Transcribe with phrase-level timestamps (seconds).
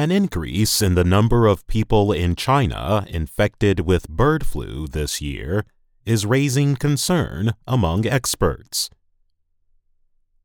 [0.00, 5.66] An increase in the number of people in China infected with bird flu this year
[6.06, 8.88] is raising concern among experts.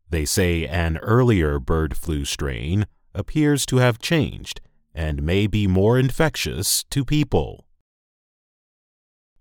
[0.10, 4.60] They say an earlier bird flu strain appears to have changed
[4.94, 7.65] and may be more infectious to people.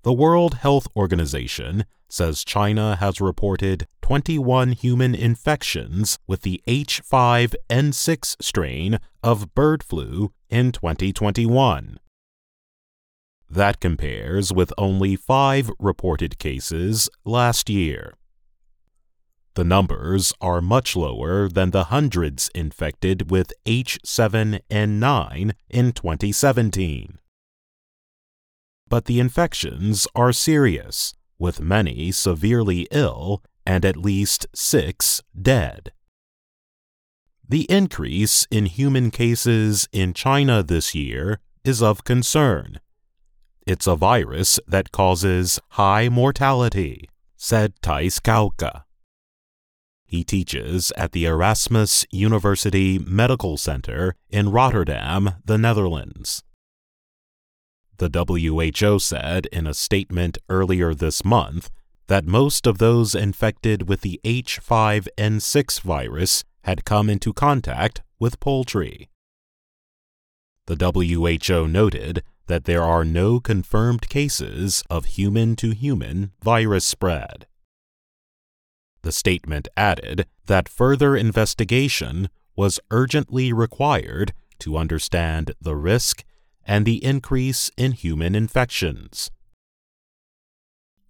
[0.04, 8.98] The World Health Organization says China has reported 21 human infections with the H5N6 strain
[9.22, 11.98] of bird flu in 2021.
[13.48, 18.12] That compares with only five reported cases last year.
[19.54, 27.20] The numbers are much lower than the hundreds infected with H7N9 in 2017.
[28.94, 35.90] But the infections are serious, with many severely ill and at least six dead.
[37.48, 42.78] The increase in human cases in China this year is of concern.
[43.66, 48.84] It's a virus that causes high mortality, said Thijs Kuiken.
[50.06, 56.44] He teaches at the Erasmus University Medical Center in Rotterdam, the Netherlands.
[57.98, 61.70] The WHO said in a statement earlier this month
[62.08, 69.08] that most of those infected with the H5N6 virus had come into contact with poultry.
[70.66, 77.46] The WHO noted that there are no confirmed cases of human to human virus spread.
[79.02, 86.24] The statement added that further investigation was urgently required to understand the risk
[86.66, 89.30] and the increase in human infections.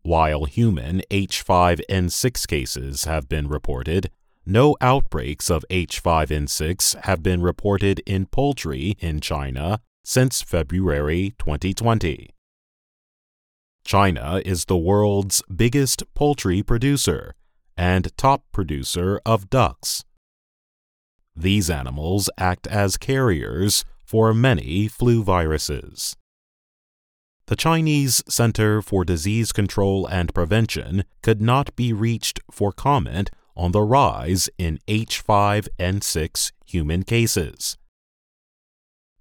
[0.02, 4.10] While human H5N6 cases have been reported,
[4.44, 12.28] no outbreaks of H5N6 have been reported in poultry in China since February 2020.
[13.86, 17.34] China is the world's biggest poultry producer
[17.76, 20.04] and top producer of ducks.
[21.34, 26.16] These animals act as carriers for many flu viruses.
[27.46, 33.72] The Chinese Center for Disease Control and Prevention could not be reached for comment on
[33.72, 37.76] the rise in H5N6 human cases.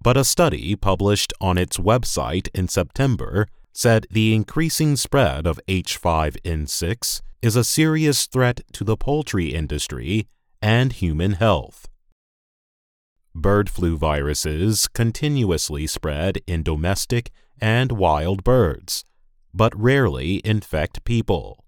[0.02, 7.22] But a study published on its website in September said the increasing spread of H5N6
[7.42, 10.28] is a serious threat to the poultry industry
[10.62, 11.90] and human health.
[13.36, 19.06] Bird flu viruses continuously spread in domestic and wild birds,
[19.54, 21.66] but rarely infect people.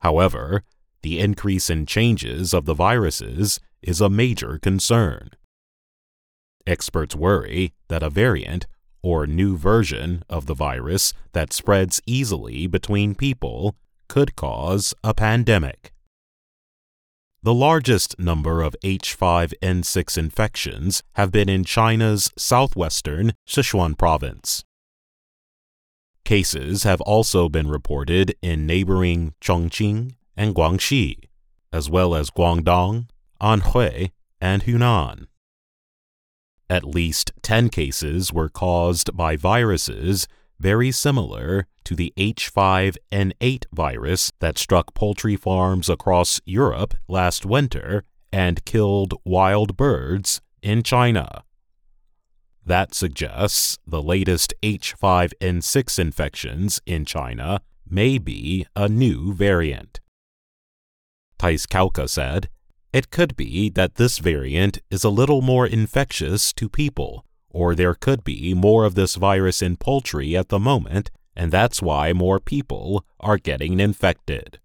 [0.00, 0.64] However,
[1.02, 5.30] the increase in changes of the viruses is a major concern.
[6.66, 8.66] Experts worry that a variant
[9.02, 13.76] or new version of the virus that spreads easily between people
[14.08, 15.92] could cause a pandemic.
[17.46, 24.64] The largest number of H5N6 infections have been in China's southwestern Sichuan province.
[26.24, 31.18] Cases have also been reported in neighboring Chongqing and Guangxi,
[31.72, 33.06] as well as Guangdong,
[33.40, 35.28] Anhui, and Hunan.
[36.68, 40.26] At least 10 cases were caused by viruses
[40.58, 48.64] very similar to the H5N8 virus that struck poultry farms across Europe last winter and
[48.64, 51.44] killed wild birds in China.
[52.64, 60.00] That suggests the latest H5N6 infections in China may be a new variant.
[61.38, 62.48] Thijs Kuiken said,
[62.92, 67.24] It could be that this variant is a little more infectious to people
[67.56, 71.82] or there could be more of this virus in poultry at the moment, and that's
[71.82, 74.58] why more people are getting infected.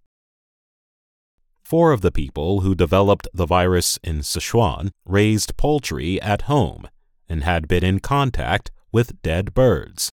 [1.63, 6.87] Four of the people who developed the virus in Sichuan raised poultry at home
[7.29, 10.09] and had been in contact with dead birds,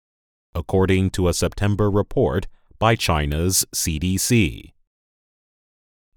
[0.54, 4.74] according to a September report by China's CDC.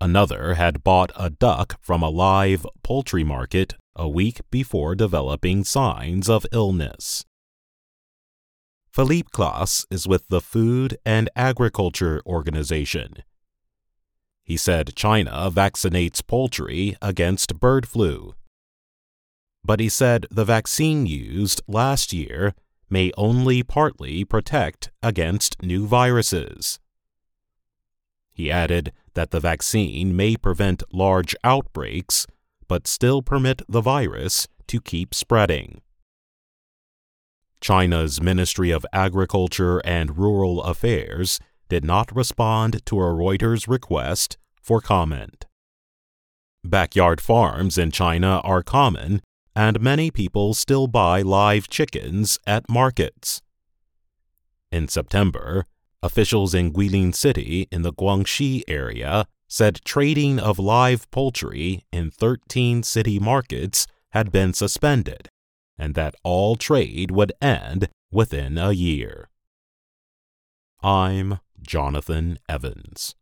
[0.00, 6.28] Another had bought a duck from a live poultry market a week before developing signs
[6.28, 7.24] of illness.
[8.92, 13.14] Filip Claes is with the Food and Agriculture Organization.
[14.42, 18.34] He said China vaccinates poultry against bird flu.
[19.64, 22.52] But he said the vaccine used last year
[22.88, 26.80] may only partly protect against new viruses.
[28.32, 32.26] He added that the vaccine may prevent large outbreaks
[32.66, 35.80] but still permit the virus to keep spreading.
[37.60, 44.80] China's Ministry of Agriculture and Rural Affairs did not respond to a Reuters request for
[44.80, 45.46] comment.
[46.64, 49.20] Backyard farms in China are common,
[49.54, 53.42] and many people still buy live chickens at markets.
[54.72, 55.66] In September,
[56.02, 62.82] officials in Guilin City in the Guangxi area said trading of live poultry in 13
[62.82, 65.28] city markets had been suspended
[65.80, 69.30] and that all trade would end within a year.
[70.82, 73.14] I'm Jonathan Evans.